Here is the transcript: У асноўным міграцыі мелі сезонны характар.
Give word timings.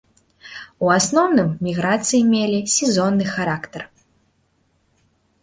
У 0.85 0.87
асноўным 0.99 1.49
міграцыі 1.67 2.21
мелі 2.33 2.59
сезонны 2.77 3.25
характар. 3.35 3.81